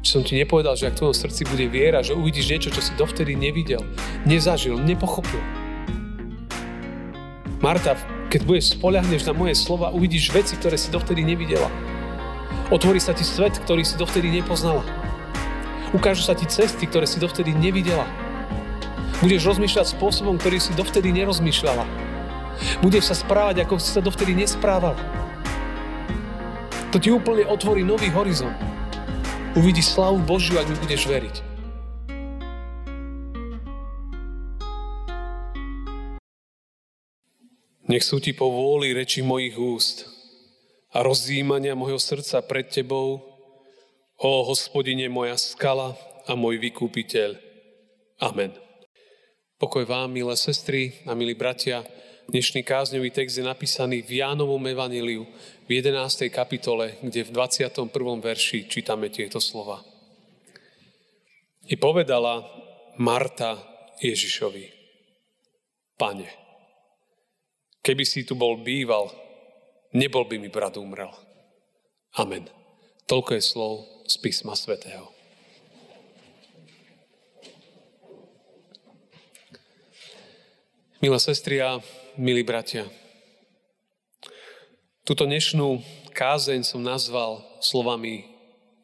[0.00, 2.80] Či som ti nepovedal, že ak v tvojom srdci bude viera, že uvidíš niečo, čo
[2.80, 3.84] si dovtedy nevidel,
[4.24, 5.40] nezažil, nepochopil.
[7.60, 7.92] Marta,
[8.32, 11.68] keď budeš spoľahneš na moje slova, uvidíš veci, ktoré si dovtedy nevidela.
[12.72, 14.80] Otvorí sa ti svet, ktorý si dovtedy nepoznala.
[15.92, 18.08] Ukážu sa ti cesty, ktoré si dovtedy nevidela.
[19.20, 21.84] Budeš rozmýšľať spôsobom, ktorý si dovtedy nerozmýšľala.
[22.80, 24.96] Budeš sa správať, ako si sa dovtedy nesprával.
[26.88, 28.56] To ti úplne otvorí nový horizont.
[29.50, 31.36] Uvidíš slavu Božiu, ak mi budeš veriť.
[37.90, 40.06] Nech sú ti po vôli reči mojich úst
[40.94, 43.26] a rozdímania mojho srdca pred tebou,
[44.22, 45.98] o hospodine moja skala
[46.30, 47.34] a môj vykúpiteľ.
[48.22, 48.54] Amen.
[49.58, 51.82] Pokoj vám, milé sestry a milí bratia.
[52.30, 55.26] Dnešný kázňový text je napísaný v Jánovom evaníliu
[55.66, 56.30] v 11.
[56.30, 57.90] kapitole, kde v 21.
[58.22, 59.82] verši čítame tieto slova.
[61.66, 62.46] I povedala
[63.02, 63.58] Marta
[63.98, 64.62] Ježišovi,
[65.98, 66.30] Pane,
[67.82, 69.10] keby si tu bol býval,
[69.98, 71.10] nebol by mi brat umrel.
[72.14, 72.46] Amen.
[73.10, 75.19] Toľko je slov z písma svätého.
[81.00, 81.80] Milé sestry a
[82.20, 82.84] milí bratia,
[85.08, 85.80] túto dnešnú
[86.12, 88.28] kázeň som nazval slovami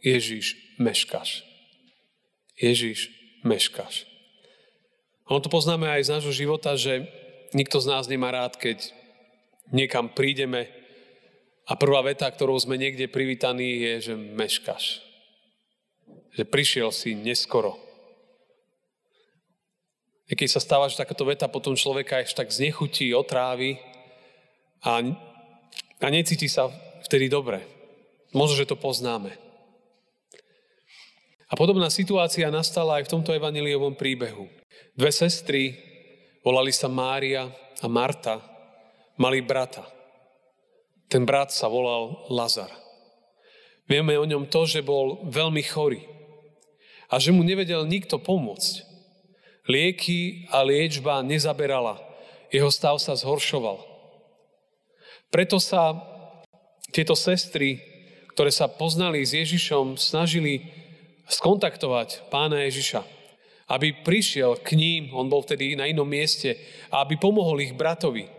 [0.01, 1.45] Ježiš, meškaš.
[2.57, 3.13] Ježiš,
[3.45, 4.09] meškaš.
[5.29, 7.05] Ono to poznáme aj z nášho života, že
[7.53, 8.97] nikto z nás nemá rád, keď
[9.69, 10.73] niekam prídeme
[11.69, 15.05] a prvá veta, ktorou sme niekde privítaní, je, že meškaš.
[16.33, 17.86] Že prišiel si neskoro.
[20.27, 23.79] Keď sa stáva, že takáto veta potom človeka ešte tak znechutí, otrávi
[24.83, 24.99] a,
[26.03, 26.67] a necíti sa
[27.07, 27.63] vtedy dobre.
[28.35, 29.39] Možno, že to poznáme.
[31.47, 34.51] A podobná situácia nastala aj v tomto evaniliovom príbehu.
[34.99, 35.79] Dve sestry,
[36.43, 37.47] volali sa Mária
[37.79, 38.43] a Marta,
[39.15, 39.87] mali brata.
[41.07, 42.71] Ten brat sa volal Lazar.
[43.87, 46.03] Vieme o ňom to, že bol veľmi chorý
[47.07, 48.86] a že mu nevedel nikto pomôcť.
[49.67, 51.99] Lieky a liečba nezaberala.
[52.55, 53.83] Jeho stav sa zhoršoval.
[55.31, 55.99] Preto sa
[56.95, 57.83] tieto sestry,
[58.33, 60.71] ktoré sa poznali s Ježišom, snažili
[61.27, 63.03] skontaktovať pána Ježiša,
[63.67, 66.55] aby prišiel k ním, on bol vtedy na inom mieste,
[66.95, 68.31] a aby pomohol ich bratovi.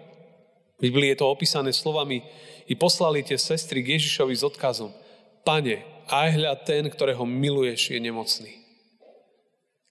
[0.79, 2.23] V Biblii je to opísané slovami,
[2.67, 4.91] i poslali tie sestry k Ježišovi s odkazom,
[5.47, 5.79] Pane,
[6.11, 8.66] aj hľa ten, ktorého miluješ, je nemocný.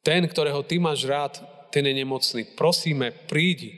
[0.06, 1.42] Ten, ktorého ty máš rád,
[1.74, 2.46] ten je nemocný.
[2.54, 3.74] Prosíme, prídi.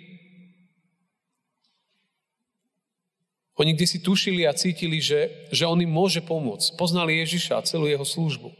[3.56, 6.76] Oni kde si tušili a cítili, že, že on im môže pomôcť.
[6.76, 8.52] Poznali Ježiša a celú jeho službu.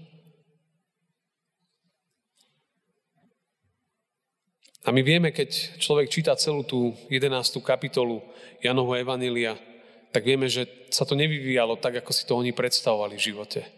[4.82, 7.36] A my vieme, keď človek číta celú tú 11.
[7.60, 8.24] kapitolu
[8.64, 9.60] Janovho Evanília,
[10.08, 13.77] tak vieme, že sa to nevyvíjalo tak, ako si to oni predstavovali v živote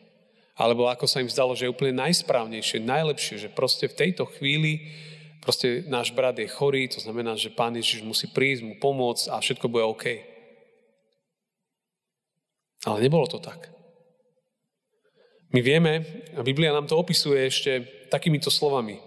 [0.58, 4.92] alebo ako sa im zdalo, že je úplne najsprávnejšie, najlepšie, že proste v tejto chvíli
[5.40, 9.40] proste náš brat je chorý, to znamená, že Pán Ježiš musí prísť, mu pomôcť a
[9.40, 10.04] všetko bude OK.
[12.84, 13.72] Ale nebolo to tak.
[15.50, 16.06] My vieme,
[16.38, 19.02] a Biblia nám to opisuje ešte takýmito slovami.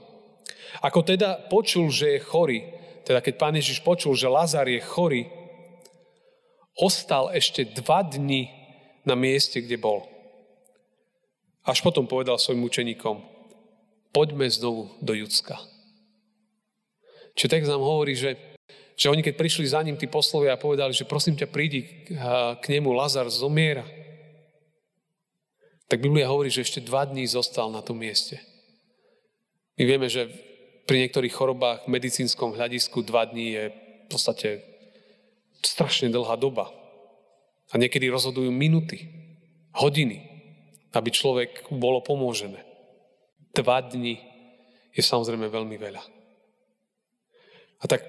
[0.84, 2.60] Ako teda počul, že je chorý,
[3.08, 5.30] teda keď Pán Ježiš počul, že Lazar je chorý,
[6.76, 8.50] ostal ešte dva dni
[9.06, 10.13] na mieste, kde bol.
[11.64, 13.24] Až potom povedal svojim učeníkom,
[14.12, 15.56] poďme znovu do Judska.
[17.40, 18.36] Čiže text nám hovorí, že,
[19.00, 21.88] že oni keď prišli za ním, tí poslovia a povedali, že prosím ťa, prídi
[22.60, 23.88] k nemu, Lazar zomiera.
[25.88, 28.44] Tak Biblia hovorí, že ešte dva dní zostal na tom mieste.
[29.80, 30.30] My vieme, že
[30.84, 34.50] pri niektorých chorobách v medicínskom hľadisku dva dní je v podstate
[35.64, 36.70] strašne dlhá doba.
[37.72, 39.08] A niekedy rozhodujú minuty,
[39.74, 40.33] hodiny
[40.94, 42.62] aby človek bolo pomôžené.
[43.54, 44.22] Dva dni
[44.94, 46.04] je samozrejme veľmi veľa.
[47.82, 48.06] A tak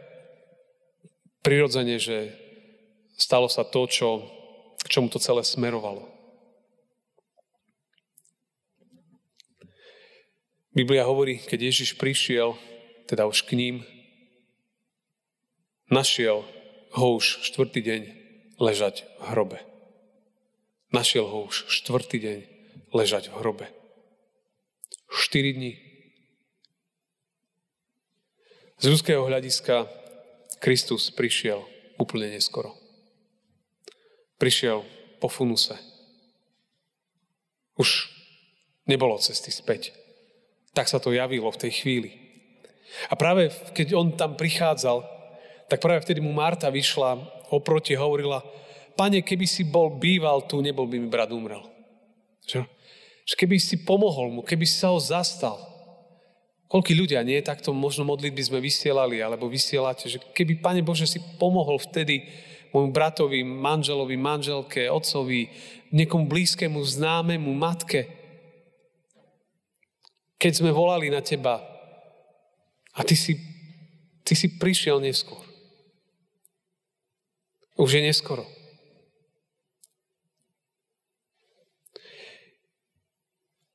[1.40, 2.36] prirodzene, že
[3.16, 4.08] stalo sa to, čo,
[4.84, 6.08] k čomu to celé smerovalo.
[10.74, 12.58] Biblia hovorí, keď Ježiš prišiel,
[13.06, 13.76] teda už k ním,
[15.86, 16.42] našiel
[16.94, 18.02] ho už štvrtý deň
[18.58, 19.58] ležať v hrobe.
[20.90, 22.53] Našiel ho už štvrtý deň
[22.94, 23.66] ležať v hrobe.
[25.10, 25.74] 4 dní.
[28.78, 29.90] Z ľudského hľadiska
[30.62, 31.66] Kristus prišiel
[31.98, 32.78] úplne neskoro.
[34.38, 34.86] Prišiel
[35.18, 35.74] po funuse.
[37.74, 38.14] Už
[38.84, 39.96] Nebolo cesty späť.
[40.76, 42.10] Tak sa to javilo v tej chvíli.
[43.08, 45.00] A práve keď on tam prichádzal,
[45.72, 47.16] tak práve vtedy mu Marta vyšla
[47.48, 48.44] oproti hovorila,
[48.92, 51.64] pane, keby si bol býval tu, nebol by mi brat umrel.
[52.44, 52.68] Čo?
[53.24, 55.56] Že keby si pomohol mu, keby si sa ho zastal.
[56.68, 61.08] Koľkí ľudia nie takto možno modliť by sme vysielali, alebo vysielate, že keby, Pane Bože,
[61.08, 62.24] si pomohol vtedy
[62.74, 65.46] môjmu bratovi, manželovi, manželke, otcovi,
[65.94, 68.10] niekomu blízkému, známemu, matke.
[70.42, 71.62] Keď sme volali na teba
[72.90, 73.38] a ty si,
[74.26, 75.40] ty si prišiel neskôr.
[77.78, 78.42] Už je neskoro.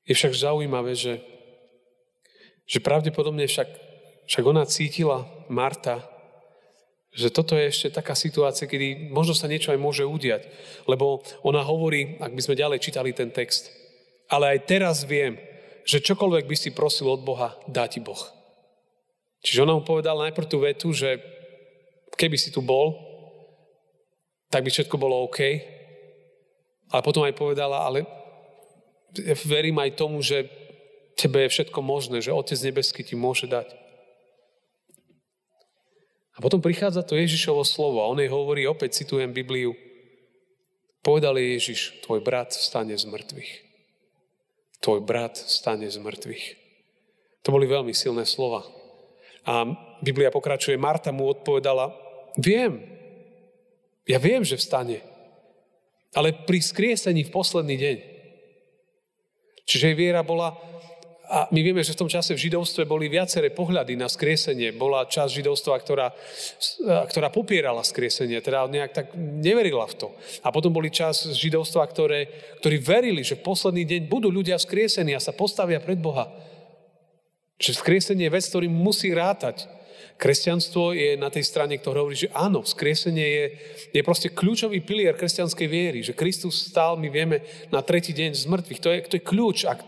[0.09, 1.21] Je však zaujímavé, že,
[2.65, 3.69] že pravdepodobne však,
[4.25, 6.01] však ona cítila, Marta,
[7.13, 10.49] že toto je ešte taká situácia, kedy možno sa niečo aj môže udiať.
[10.89, 13.69] Lebo ona hovorí, ak by sme ďalej čítali ten text,
[14.29, 15.37] ale aj teraz viem,
[15.85, 18.21] že čokoľvek by si prosil od Boha, dá ti Boh.
[19.41, 21.17] Čiže ona mu povedala najprv tú vetu, že
[22.13, 22.93] keby si tu bol,
[24.53, 25.39] tak by všetko bolo OK.
[26.89, 28.05] Ale potom aj povedala, ale
[29.47, 30.49] verím aj tomu, že
[31.19, 33.75] tebe je všetko možné, že Otec Nebeský ti môže dať.
[36.35, 39.75] A potom prichádza to Ježišovo slovo a on jej hovorí, opäť citujem Bibliu,
[41.03, 43.51] povedal Ježiš, tvoj brat stane z mŕtvych.
[44.79, 46.45] Tvoj brat stane z mŕtvych.
[47.43, 48.63] To boli veľmi silné slova.
[49.43, 49.67] A
[49.99, 51.91] Biblia pokračuje, Marta mu odpovedala,
[52.39, 52.87] viem,
[54.07, 55.03] ja viem, že vstane,
[56.15, 57.97] ale pri skriesení v posledný deň.
[59.69, 60.57] Čiže viera bola,
[61.29, 64.73] a my vieme, že v tom čase v židovstve boli viaceré pohľady na skriesenie.
[64.73, 66.09] Bola časť židovstva, ktorá,
[66.81, 70.07] ktorá popierala skriesenie, teda nejak tak neverila v to.
[70.41, 72.33] A potom boli časť židovstva, ktoré,
[72.65, 76.33] ktorí verili, že v posledný deň budú ľudia skriesení a sa postavia pred Boha.
[77.61, 79.69] Že skriesenie je vec, ktorým musí rátať.
[80.19, 83.45] Kresťanstvo je na tej strane, ktorá hovorí, že áno, skriesenie je,
[83.95, 87.39] je proste kľúčový pilier kresťanskej viery, že Kristus stál, my vieme,
[87.71, 88.81] na tretí deň z mŕtvych.
[88.83, 89.63] To je, to je kľúč.
[89.63, 89.79] Ak,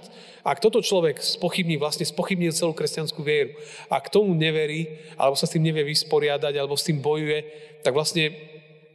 [0.48, 3.60] ak toto človek spochybní, vlastne spochybní celú kresťanskú vieru.
[3.92, 7.44] Ak tomu neverí, alebo sa s tým nevie vysporiadať, alebo s tým bojuje,
[7.84, 8.32] tak vlastne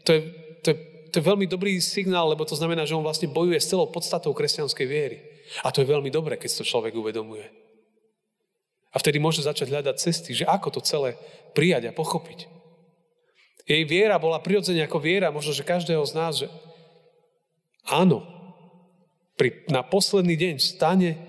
[0.08, 0.20] to je,
[0.64, 0.76] to je,
[1.12, 4.32] to je veľmi dobrý signál, lebo to znamená, že on vlastne bojuje s celou podstatou
[4.32, 5.20] kresťanskej viery.
[5.60, 7.65] A to je veľmi dobré, keď to človek uvedomuje.
[8.96, 11.20] A vtedy môže začať hľadať cesty, že ako to celé
[11.52, 12.48] prijať a pochopiť.
[13.69, 16.48] Jej viera bola prirodzene ako viera možno, že každého z nás, že
[17.84, 18.25] áno,
[19.37, 21.20] pri, na posledný deň stane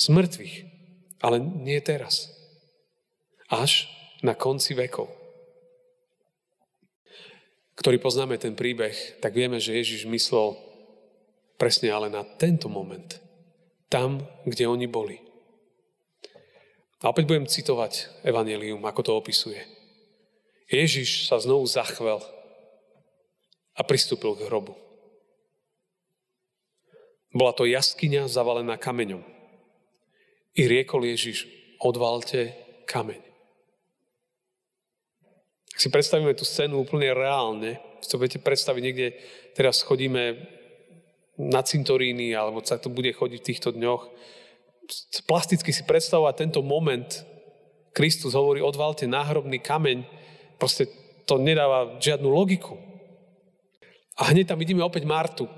[0.00, 0.56] z mŕtvych.
[1.20, 2.32] Ale nie teraz.
[3.52, 3.84] Až
[4.24, 5.12] na konci vekov.
[7.74, 10.56] Ktorý poznáme ten príbeh, tak vieme, že Ježiš myslel
[11.60, 13.20] presne ale na tento moment.
[13.92, 15.23] Tam, kde oni boli.
[17.04, 19.60] A opäť budem citovať Evangelium, ako to opisuje.
[20.72, 22.24] Ježiš sa znovu zachvel
[23.76, 24.72] a pristúpil k hrobu.
[27.36, 29.20] Bola to jaskyňa zavalená kameňom.
[30.56, 31.44] I riekol Ježiš,
[31.82, 32.56] odvalte
[32.88, 33.20] kameň.
[35.74, 39.18] Ak si predstavíme tú scénu úplne reálne, si to viete predstaviť niekde,
[39.58, 40.38] teraz chodíme
[41.34, 44.06] na cintoríny, alebo sa to bude chodiť v týchto dňoch.
[45.24, 47.08] Plasticky si predstavovať tento moment,
[47.94, 50.04] Kristus hovorí, odvalte náhrobný kameň,
[50.58, 50.90] proste
[51.24, 52.76] to nedáva žiadnu logiku.
[54.20, 55.48] A hneď tam vidíme opäť Martu.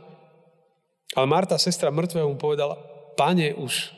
[1.16, 2.76] Ale Marta, sestra mŕtvého, mu povedala,
[3.16, 3.96] pane, už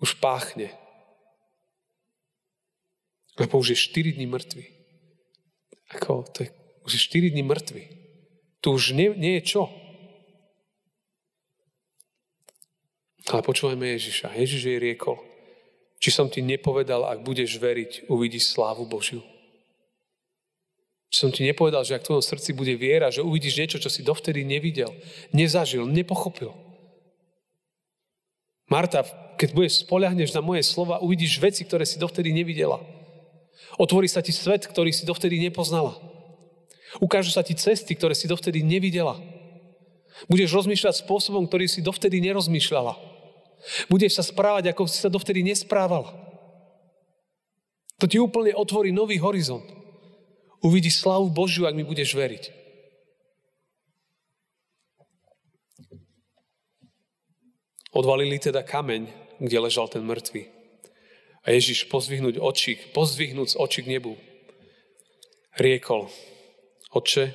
[0.00, 0.72] už páchne.
[3.36, 4.64] Lebo už je 4 dní mŕtvy.
[5.96, 6.48] Ako, to je,
[6.88, 7.82] už je 4 dní mŕtvy.
[8.60, 9.68] Tu už nie, nie je čo.
[13.26, 14.38] Ale počúvajme Ježiša.
[14.38, 15.18] Ježiš jej riekol,
[15.98, 19.24] či som ti nepovedal, ak budeš veriť, uvidíš slávu Božiu.
[21.10, 23.90] Či som ti nepovedal, že ak v tvojom srdci bude viera, že uvidíš niečo, čo
[23.90, 24.90] si dovtedy nevidel,
[25.34, 26.54] nezažil, nepochopil.
[28.66, 29.06] Marta,
[29.38, 32.82] keď budeš spoľahneš na moje slova, uvidíš veci, ktoré si dovtedy nevidela.
[33.78, 35.94] Otvorí sa ti svet, ktorý si dovtedy nepoznala.
[36.98, 39.18] Ukážu sa ti cesty, ktoré si dovtedy nevidela.
[40.26, 43.15] Budeš rozmýšľať spôsobom, ktorý si dovtedy nerozmýšľala.
[43.90, 46.12] Budeš sa správať, ako si sa dovtedy nesprávala.
[47.98, 49.64] To ti úplne otvorí nový horizont.
[50.60, 52.52] Uvidíš slavu Božiu, ak mi budeš veriť.
[57.96, 59.08] Odvalili teda kameň,
[59.40, 60.52] kde ležal ten mŕtvy.
[61.46, 64.18] A Ježiš pozvihnúť oči, pozvihnúť oči k nebu,
[65.56, 66.12] riekol,
[66.96, 67.34] Otče,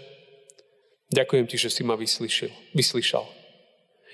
[1.14, 3.30] ďakujem ti, že si ma vyslyšil, vyslyšal.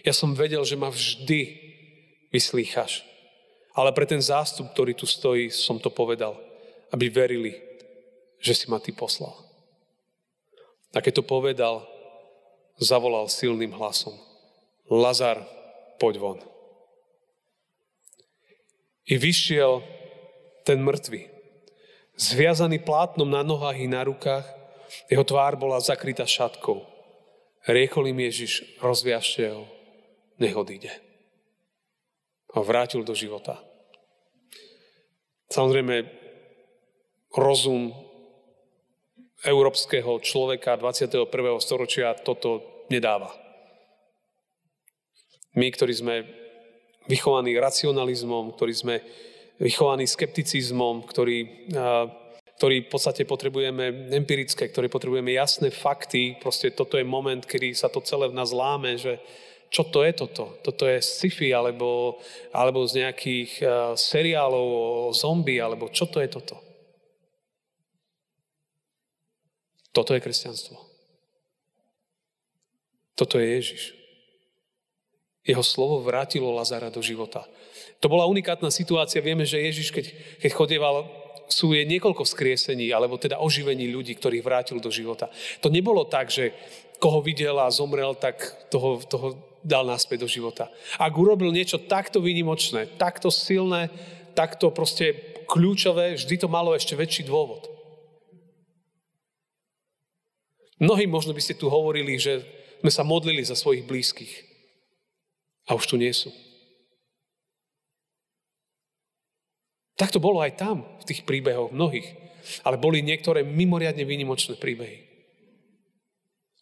[0.03, 1.66] Ja som vedel, že ma vždy
[2.31, 3.03] vyslýchaš.
[3.77, 6.33] Ale pre ten zástup, ktorý tu stojí, som to povedal,
[6.89, 7.53] aby verili,
[8.41, 9.33] že si ma ty poslal.
[10.95, 11.85] A keď to povedal,
[12.81, 14.17] zavolal silným hlasom.
[14.89, 15.45] Lazar,
[16.01, 16.39] poď von.
[19.07, 19.83] I vyšiel
[20.67, 21.31] ten mŕtvy,
[22.19, 24.43] zviazaný plátnom na nohách i na rukách,
[25.07, 26.83] jeho tvár bola zakrytá šatkou.
[27.67, 29.67] Riekol im Ježiš, rozviažte ho,
[30.39, 31.06] nech odíde.
[32.57, 33.61] A vrátil do života.
[35.53, 36.09] Samozrejme,
[37.37, 37.93] rozum
[39.45, 41.29] európskeho človeka 21.
[41.61, 43.29] storočia toto nedáva.
[45.53, 46.25] My, ktorí sme
[47.05, 48.95] vychovaní racionalizmom, ktorí sme
[49.61, 51.69] vychovaní skepticizmom, ktorí
[52.57, 56.41] ktorý v podstate potrebujeme empirické, ktorý potrebujeme jasné fakty.
[56.41, 59.21] Proste toto je moment, kedy sa to celé v nás láme, že
[59.67, 60.55] čo to je toto?
[60.63, 62.19] Toto je sci-fi alebo,
[62.55, 63.69] alebo z nejakých uh,
[63.99, 66.55] seriálov o zombie, alebo čo to je toto?
[69.91, 70.77] Toto je kresťanstvo.
[73.17, 73.83] Toto je Ježiš.
[75.41, 77.43] Jeho slovo vrátilo Lazara do života.
[77.99, 79.25] To bola unikátna situácia.
[79.25, 80.05] Vieme, že Ježiš, keď,
[80.43, 80.95] keď chodieval
[81.47, 85.31] sú je niekoľko vzkriesení, alebo teda oživení ľudí, ktorých vrátil do života.
[85.63, 86.51] To nebolo tak, že
[86.99, 90.69] koho videl a zomrel, tak toho, toho dal naspäť do života.
[90.97, 93.89] Ak urobil niečo takto výnimočné, takto silné,
[94.37, 97.65] takto proste kľúčové, vždy to malo ešte väčší dôvod.
[100.77, 102.45] Mnohí možno by ste tu hovorili, že
[102.85, 104.33] sme sa modlili za svojich blízkych.
[105.67, 106.29] A už tu nie sú.
[109.97, 112.05] Tak to bolo aj tam, v tých príbehoch mnohých.
[112.61, 115.06] Ale boli niektoré mimoriadne výnimočné príbehy.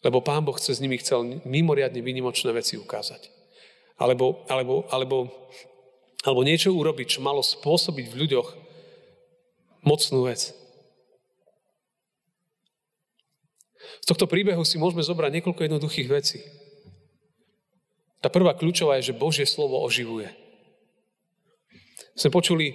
[0.04, 3.32] Lebo Pán Boh chce s nimi chcel mimoriadne výnimočné veci ukázať.
[3.96, 5.32] Alebo, alebo, alebo,
[6.20, 8.48] alebo niečo urobiť, čo malo spôsobiť v ľuďoch
[9.86, 10.52] mocnú vec.
[14.02, 16.38] Z tohto príbehu si môžeme zobrať niekoľko jednoduchých vecí.
[18.20, 20.28] Tá prvá kľúčová je, že Božie slovo oživuje.
[22.16, 22.74] Sme počuli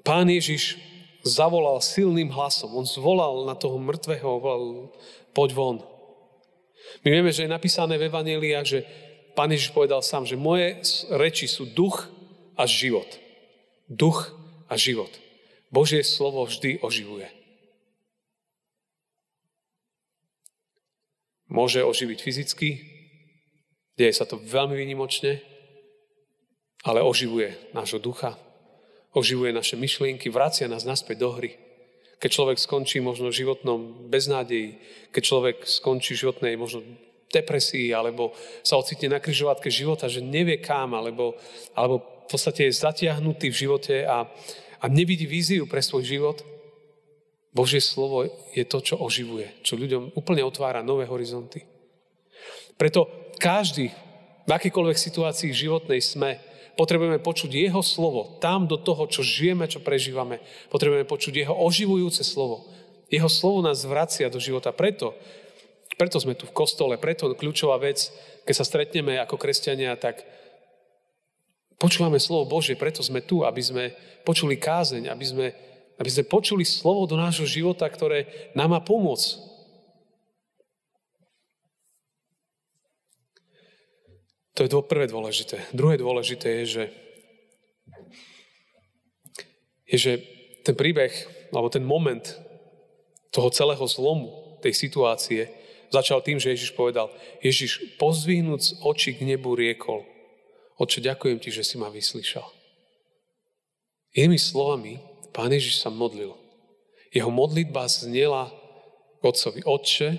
[0.00, 0.80] Pán Ježiš
[1.22, 2.72] zavolal silným hlasom.
[2.72, 4.92] On zvolal na toho mŕtvého, volal,
[5.32, 5.76] poď von.
[7.04, 8.80] My vieme, že je napísané v Evangeliách, že
[9.34, 12.10] Pán Ježiš povedal sám, že moje reči sú duch
[12.58, 13.06] a život.
[13.86, 14.34] Duch
[14.66, 15.10] a život.
[15.70, 17.30] Božie slovo vždy oživuje.
[21.50, 22.68] Môže oživiť fyzicky,
[23.98, 25.42] deje sa to veľmi výnimočne,
[26.86, 28.38] ale oživuje nášho ducha,
[29.14, 31.69] oživuje naše myšlienky, vracia nás naspäť do hry.
[32.20, 34.76] Keď človek skončí možno v životnom beznádeji,
[35.08, 36.84] keď človek skončí v životnej možno
[37.32, 41.38] depresii, alebo sa ocitne na križovatke života, že nevie kam, alebo,
[41.72, 44.28] alebo v podstate je zatiahnutý v živote a,
[44.78, 46.38] a nevidí víziu pre svoj život,
[47.50, 48.22] Božie slovo
[48.54, 51.66] je to, čo oživuje, čo ľuďom úplne otvára nové horizonty.
[52.78, 53.10] Preto
[53.42, 53.90] každý,
[54.46, 56.38] v akýkoľvek situácii životnej sme,
[56.80, 60.40] Potrebujeme počuť Jeho slovo tam do toho, čo žijeme, čo prežívame.
[60.72, 62.64] Potrebujeme počuť Jeho oživujúce slovo.
[63.12, 64.72] Jeho slovo nás vracia do života.
[64.72, 65.12] Preto,
[66.00, 68.08] preto sme tu v kostole, preto kľúčová vec,
[68.48, 70.24] keď sa stretneme ako kresťania, tak
[71.76, 73.84] počúvame slovo Božie, preto sme tu, aby sme
[74.24, 75.46] počuli kázeň, aby sme,
[76.00, 78.24] aby sme počuli slovo do nášho života, ktoré
[78.56, 79.49] nám má pomôcť
[84.58, 85.62] To je prvé dôležité.
[85.70, 86.84] Druhé dôležité je, že,
[89.86, 90.12] je, že
[90.66, 91.12] ten príbeh,
[91.54, 92.22] alebo ten moment
[93.30, 95.48] toho celého zlomu, tej situácie,
[95.88, 97.08] začal tým, že Ježiš povedal,
[97.40, 100.04] Ježiš pozdvihnúc oči k nebu riekol,
[100.80, 102.48] Oče, ďakujem ti, že si ma vyslyšal.
[104.16, 104.96] Inými slovami,
[105.30, 106.32] Pán Ježiš sa modlil.
[107.12, 108.48] Jeho modlitba znela
[109.20, 109.60] k Otcovi.
[109.62, 110.16] Otče,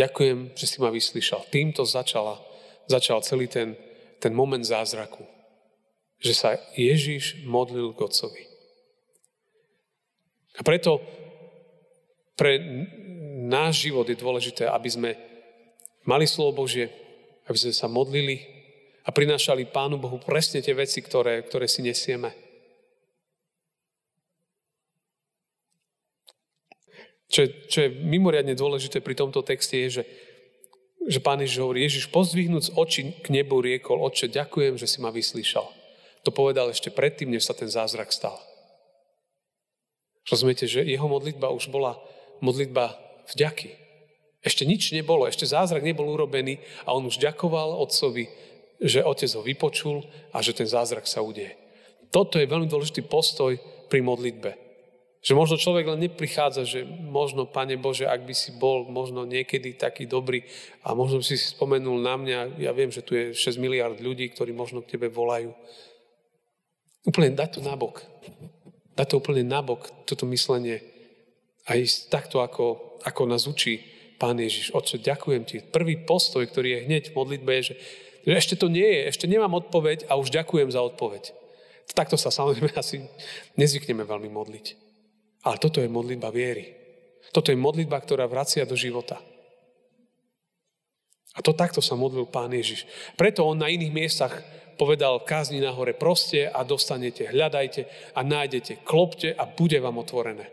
[0.00, 1.52] Ďakujem, že si ma vyslyšal.
[1.52, 2.40] Týmto začala,
[2.88, 3.76] začal celý ten,
[4.16, 5.28] ten moment zázraku.
[6.24, 8.48] Že sa Ježiš modlil k Otcovi.
[10.56, 11.04] A preto
[12.32, 12.56] pre
[13.44, 15.10] náš život je dôležité, aby sme
[16.08, 16.88] mali slovo Božie,
[17.44, 18.40] aby sme sa modlili
[19.04, 22.32] a prinášali Pánu Bohu presne tie veci, ktoré, ktoré si nesieme.
[27.30, 30.04] Čo je, čo je mimoriadne dôležité pri tomto texte je, že,
[31.06, 35.14] že Pán Ježiš hovorí, Ježiš pozdvihnúc oči k nebu riekol, Otče, ďakujem, že si ma
[35.14, 35.66] vyslyšal.
[36.26, 38.36] To povedal ešte predtým, než sa ten zázrak stal.
[40.26, 41.96] Rozumiete, že jeho modlitba už bola
[42.42, 42.98] modlitba
[43.32, 43.78] vďaky.
[44.42, 48.28] Ešte nič nebolo, ešte zázrak nebol urobený a on už ďakoval Otcovi
[48.80, 50.00] že otec ho vypočul
[50.32, 51.52] a že ten zázrak sa udie.
[52.08, 53.60] Toto je veľmi dôležitý postoj
[53.92, 54.56] pri modlitbe.
[55.20, 59.76] Že možno človek len neprichádza, že možno, Pane Bože, ak by si bol možno niekedy
[59.76, 60.40] taký dobrý
[60.80, 64.00] a možno by si si spomenul na mňa, ja viem, že tu je 6 miliard
[64.00, 65.52] ľudí, ktorí možno k tebe volajú.
[67.04, 68.00] Úplne dať to nabok.
[68.96, 70.80] Dať to úplne nabok, toto myslenie.
[71.68, 73.76] A ísť takto, ako, ako nás učí
[74.16, 74.72] Pán Ježiš.
[74.72, 75.60] Oče, ďakujem ti.
[75.60, 77.74] Prvý postoj, ktorý je hneď v modlitbe, je, že,
[78.24, 81.36] že ešte to nie je, ešte nemám odpoveď a už ďakujem za odpoveď.
[81.92, 83.04] Takto sa samozrejme asi
[83.60, 84.89] nezvykneme veľmi modliť.
[85.40, 86.76] Ale toto je modlitba viery.
[87.32, 89.20] Toto je modlitba, ktorá vracia do života.
[91.36, 92.84] A to takto sa modlil Pán Ježiš.
[93.14, 94.34] Preto on na iných miestach
[94.74, 100.48] povedal kázni na hore, proste a dostanete, hľadajte a nájdete, klopte a bude vám otvorené.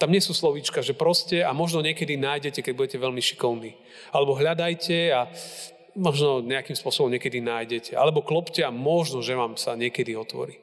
[0.00, 3.76] Tam nie sú slovíčka, že proste a možno niekedy nájdete, keď budete veľmi šikovní.
[4.16, 5.28] Alebo hľadajte a
[5.92, 7.92] možno nejakým spôsobom niekedy nájdete.
[8.00, 10.56] Alebo klopte a možno, že vám sa niekedy otvorí.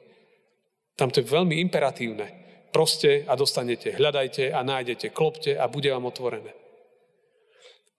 [0.98, 2.47] Tam to je veľmi imperatívne.
[2.68, 3.96] Proste a dostanete.
[3.96, 5.10] Hľadajte a nájdete.
[5.10, 6.52] Klopte a bude vám otvorené.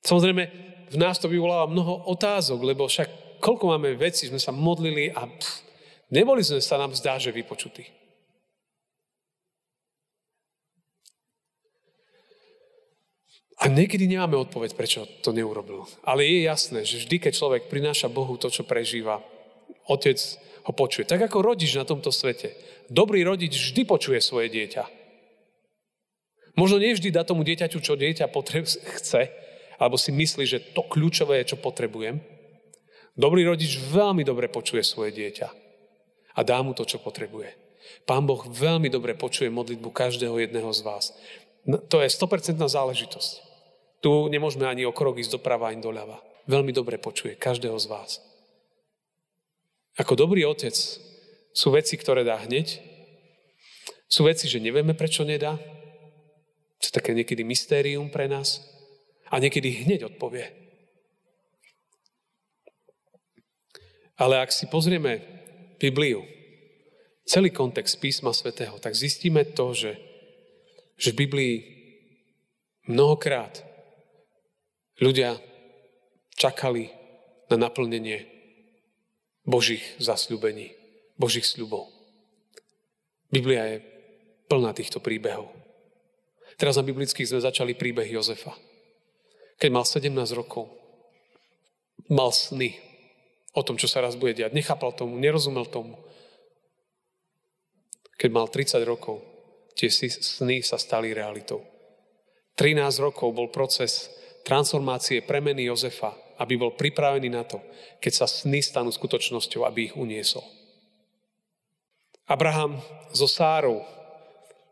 [0.06, 0.44] Samozrejme,
[0.90, 5.28] v nás to vyvoláva mnoho otázok, lebo však koľko máme veci, sme sa modlili a
[5.28, 5.64] pff,
[6.12, 7.86] neboli sme sa nám zdá, že vypočutí.
[13.60, 15.84] A niekedy nemáme odpoveď, prečo to neurobil.
[16.08, 19.20] Ale je jasné, že vždy, keď človek prináša Bohu to, čo prežíva,
[19.90, 20.18] otec
[20.66, 21.08] ho počuje.
[21.08, 22.54] Tak ako rodič na tomto svete.
[22.90, 24.86] Dobrý rodič vždy počuje svoje dieťa.
[26.58, 29.32] Možno nevždy dá tomu dieťaťu, čo dieťa potreb- chce,
[29.80, 32.20] alebo si myslí, že to kľúčové je, čo potrebujem.
[33.16, 35.48] Dobrý rodič veľmi dobre počuje svoje dieťa
[36.36, 37.56] a dá mu to, čo potrebuje.
[38.04, 41.06] Pán Boh veľmi dobre počuje modlitbu každého jedného z vás.
[41.64, 43.32] No, to je 100% záležitosť.
[44.00, 46.24] Tu nemôžeme ani o krok ísť doprava, ani doľava.
[46.48, 48.12] Veľmi dobre počuje každého z vás.
[50.00, 50.72] Ako dobrý otec
[51.52, 52.80] sú veci, ktoré dá hneď.
[54.08, 55.60] Sú veci, že nevieme, prečo nedá.
[56.80, 58.64] Sú také niekedy mystérium pre nás.
[59.28, 60.48] A niekedy hneď odpovie.
[64.16, 65.20] Ale ak si pozrieme
[65.80, 66.24] Bibliu,
[67.28, 70.00] celý kontext písma svätého, tak zistíme to, že,
[70.96, 71.56] že v Biblii
[72.88, 73.64] mnohokrát
[75.00, 75.40] ľudia
[76.40, 76.88] čakali
[77.52, 78.39] na naplnenie
[79.50, 80.78] Božích zasľúbení,
[81.18, 81.90] Božích sľubov.
[83.34, 83.78] Biblia je
[84.46, 85.50] plná týchto príbehov.
[86.62, 88.54] Teraz na biblických sme začali príbeh Jozefa.
[89.58, 90.70] Keď mal 17 rokov,
[92.14, 92.78] mal sny
[93.58, 94.54] o tom, čo sa raz bude diať.
[94.54, 95.98] Nechápal tomu, nerozumel tomu.
[98.22, 99.24] Keď mal 30 rokov,
[99.74, 101.64] tie sny sa stali realitou.
[102.60, 104.12] 13 rokov bol proces
[104.44, 107.60] transformácie, premeny Jozefa aby bol pripravený na to,
[108.00, 110.44] keď sa sny stanú skutočnosťou, aby ich uniesol.
[112.30, 112.80] Abraham
[113.12, 113.84] so Sárou.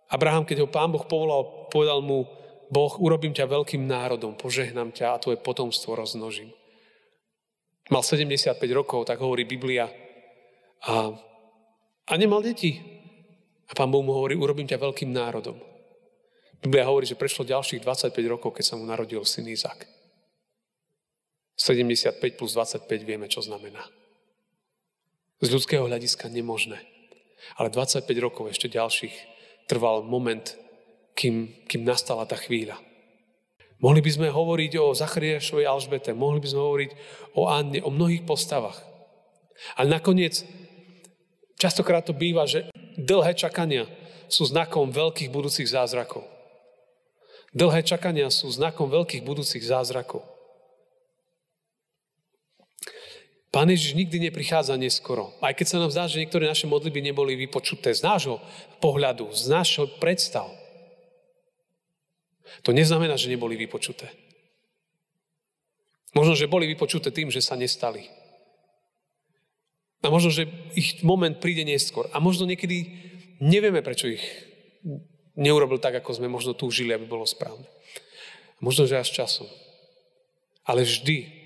[0.08, 2.24] Abraham, keď ho pán Boh povolal, povedal mu,
[2.68, 6.52] Boh, urobím ťa veľkým národom, požehnám ťa a tvoje potomstvo roznožím.
[7.88, 9.88] Mal 75 rokov, tak hovorí Biblia.
[10.84, 11.16] A,
[12.08, 12.76] a nemal deti.
[13.68, 15.60] A pán Boh mu hovorí, urobím ťa veľkým národom.
[16.60, 19.97] Biblia hovorí, že prešlo ďalších 25 rokov, keď sa mu narodil syn Izak.
[21.58, 23.82] 75 plus 25 vieme, čo znamená.
[25.42, 26.82] Z ľudského hľadiska nemožné.
[27.58, 29.14] Ale 25 rokov ešte ďalších
[29.70, 30.58] trval moment,
[31.18, 32.78] kým, kým nastala tá chvíľa.
[33.78, 36.92] Mohli by sme hovoriť o Zachariášovej Alžbete, mohli by sme hovoriť
[37.38, 38.82] o Anne, o mnohých postavách.
[39.78, 40.42] Ale nakoniec,
[41.62, 43.86] častokrát to býva, že dlhé čakania
[44.30, 46.26] sú znakom veľkých budúcich zázrakov.
[47.54, 50.26] Dlhé čakania sú znakom veľkých budúcich zázrakov.
[53.58, 55.34] Pán Ježiš nikdy neprichádza neskoro.
[55.42, 58.38] Aj keď sa nám zdá, že niektoré naše modlitby neboli vypočuté z nášho
[58.78, 60.46] pohľadu, z nášho predstav.
[62.62, 64.14] To neznamená, že neboli vypočuté.
[66.14, 68.06] Možno, že boli vypočuté tým, že sa nestali.
[70.06, 70.46] A možno, že
[70.78, 72.06] ich moment príde neskôr.
[72.14, 72.94] A možno niekedy
[73.42, 74.22] nevieme, prečo ich
[75.34, 77.66] neurobil tak, ako sme možno túžili, aby bolo správne.
[78.62, 79.50] Možno, že až časom.
[80.62, 81.37] Ale vždy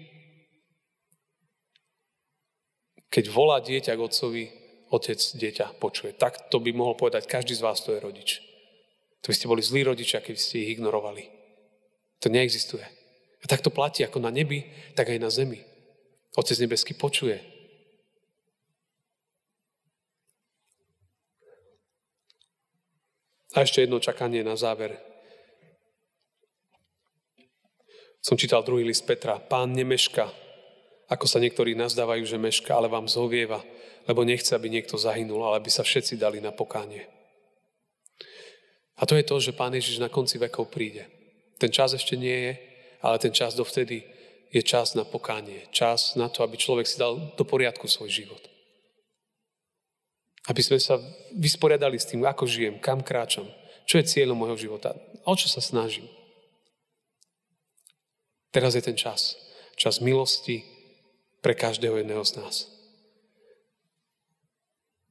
[3.11, 4.43] Keď volá dieťa k otcovi,
[4.87, 6.15] otec dieťa počuje.
[6.15, 8.39] Tak to by mohol povedať každý z vás, to je rodič.
[9.21, 11.27] To by ste boli zlí rodičia, keby ste ich ignorovali.
[12.23, 12.87] To neexistuje.
[13.41, 14.63] A tak to platí ako na nebi,
[14.95, 15.59] tak aj na zemi.
[16.39, 17.43] Otec nebeský počuje.
[23.51, 24.95] A ešte jedno čakanie na záver.
[28.23, 29.43] Som čítal druhý list Petra.
[29.43, 30.31] Pán nemeška
[31.11, 33.59] ako sa niektorí nazdávajú, že meška, ale vám zhovieva,
[34.07, 37.03] lebo nechce, aby niekto zahynul, ale aby sa všetci dali na pokánie.
[38.95, 41.03] A to je to, že Pán Ježiš na konci vekov príde.
[41.59, 42.53] Ten čas ešte nie je,
[43.03, 44.07] ale ten čas dovtedy
[44.55, 45.67] je čas na pokánie.
[45.75, 48.39] Čas na to, aby človek si dal do poriadku svoj život.
[50.47, 50.95] Aby sme sa
[51.35, 53.51] vysporiadali s tým, ako žijem, kam kráčam,
[53.83, 54.95] čo je cieľom môjho života,
[55.27, 56.07] o čo sa snažím.
[58.51, 59.35] Teraz je ten čas.
[59.75, 60.70] Čas milosti
[61.41, 62.55] pre každého jedného z nás.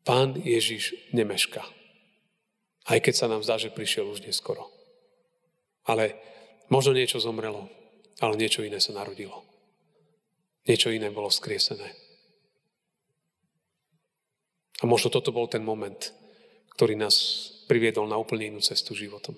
[0.07, 1.61] Pán Ježiš nemeška.
[2.88, 4.71] Aj keď sa nám zdá, že prišiel už neskoro.
[5.85, 6.16] Ale
[6.73, 7.69] možno niečo zomrelo,
[8.23, 9.45] ale niečo iné sa narodilo.
[10.64, 11.95] Niečo iné bolo skriesené.
[14.81, 16.14] A možno toto bol ten moment,
[16.73, 17.14] ktorý nás
[17.69, 19.37] priviedol na úplne inú cestu životom.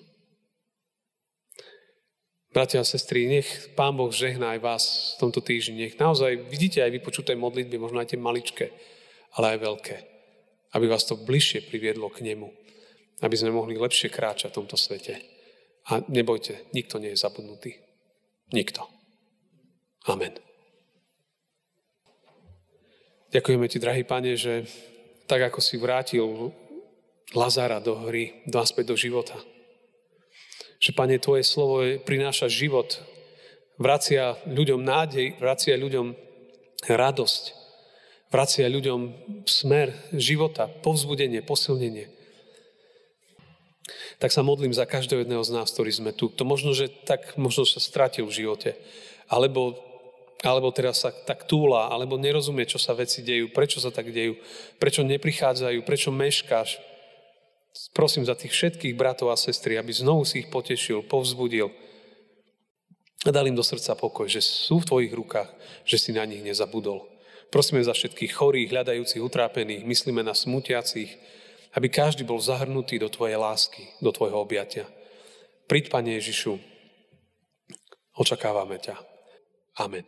[2.53, 4.83] Bratia a sestry, nech Pán Boh žehná aj vás
[5.17, 5.89] v tomto týždni.
[5.89, 8.69] Nech naozaj vidíte aj vypočuté modlitby, možno aj tie maličké,
[9.33, 9.95] ale aj veľké.
[10.77, 12.53] Aby vás to bližšie priviedlo k Nemu.
[13.25, 15.17] Aby sme mohli lepšie kráčať v tomto svete.
[15.89, 17.73] A nebojte, nikto nie je zabudnutý.
[18.53, 18.85] Nikto.
[20.05, 20.37] Amen.
[23.33, 24.69] Ďakujeme Ti, drahý Pane, že
[25.25, 26.53] tak ako si vrátil
[27.33, 29.41] Lazara do hry, do aspäť do života.
[30.83, 32.99] Že, Pane, Tvoje slovo prináša život,
[33.79, 36.11] vracia ľuďom nádej, vracia ľuďom
[36.83, 37.43] radosť,
[38.27, 38.99] vracia ľuďom
[39.47, 42.11] smer života, povzbudenie, posilnenie.
[44.19, 46.27] Tak sa modlím za každého jedného z nás, ktorý sme tu.
[46.35, 48.75] To možno, že tak možno sa stratil v živote.
[49.31, 49.79] Alebo
[50.43, 54.35] alebo teraz sa tak túla, alebo nerozumie, čo sa veci dejú, prečo sa tak dejú,
[54.75, 56.83] prečo neprichádzajú, prečo meškáš.
[57.93, 61.73] Prosím za tých všetkých bratov a sestry, aby znovu si ich potešil, povzbudil
[63.25, 65.49] a dal im do srdca pokoj, že sú v tvojich rukách,
[65.87, 67.07] že si na nich nezabudol.
[67.49, 71.17] Prosíme za všetkých chorých, hľadajúcich, utrápených, myslíme na smutiacich,
[71.73, 74.85] aby každý bol zahrnutý do tvojej lásky, do tvojho objatia.
[75.65, 76.59] Príď, Pane Ježišu,
[78.17, 78.97] očakávame ťa.
[79.81, 80.05] Amen.